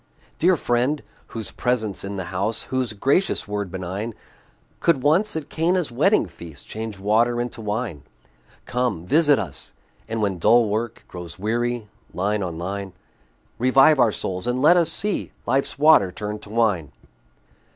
Dear 0.39 0.57
Friend! 0.57 1.03
whose 1.27 1.51
presence 1.51 2.03
in 2.03 2.15
the 2.15 2.23
house, 2.33 2.63
Whose 2.71 2.93
gracious 2.93 3.47
word 3.47 3.69
benign, 3.71 4.15
Could 4.79 5.03
once, 5.03 5.35
at 5.35 5.47
Cana's 5.47 5.91
wedding 5.91 6.25
feast, 6.25 6.67
Change 6.67 6.97
water 6.99 7.39
into 7.39 7.61
wine; 7.61 8.01
Come, 8.65 9.05
visit 9.05 9.37
us! 9.37 9.73
and 10.07 10.19
when 10.19 10.39
dull 10.39 10.67
work 10.69 11.05
Grows 11.07 11.37
weary, 11.37 11.87
line 12.15 12.41
on 12.41 12.57
line, 12.57 12.93
Revive 13.59 13.99
our 13.99 14.11
souls, 14.11 14.47
and 14.47 14.59
let 14.59 14.75
us 14.75 14.91
see 14.91 15.33
Life's 15.45 15.77
water 15.77 16.11
turned 16.11 16.41
to 16.41 16.49
wine. 16.49 16.91